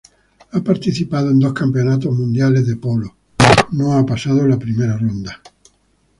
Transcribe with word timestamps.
Ha 0.51 0.59
participado 0.63 1.29
en 1.29 1.37
dos 1.37 1.53
Campeonato 1.53 2.09
Mundial 2.11 2.65
de 2.65 2.75
Polo, 2.75 3.15
no 3.73 3.93
ha 3.95 4.03
pasado 4.03 4.47
la 4.47 4.57
primera 4.57 4.97
ronda. 4.97 5.39